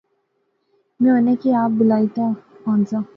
میں 0.99 1.13
اُنہاں 1.17 1.35
کی 1.41 1.49
آپ 1.61 1.71
بلائی 1.79 2.07
تے 2.15 2.25
آنزا 2.71 2.99